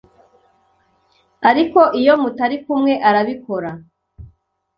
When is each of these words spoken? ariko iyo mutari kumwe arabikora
ariko 1.49 1.79
iyo 1.99 2.13
mutari 2.21 2.57
kumwe 2.63 2.93
arabikora 3.09 3.69